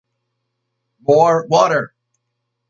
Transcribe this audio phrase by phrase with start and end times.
[1.01, 1.93] More water!